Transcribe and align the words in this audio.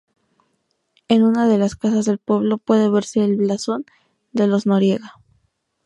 En 1.09 1.21
una 1.21 1.47
de 1.47 1.59
las 1.59 1.75
casas 1.75 2.05
del 2.05 2.17
pueblo 2.17 2.57
puede 2.57 2.89
verse 2.89 3.23
el 3.23 3.35
blasón 3.35 3.85
de 4.31 4.47
los 4.47 4.65
Noriega. 4.65 5.13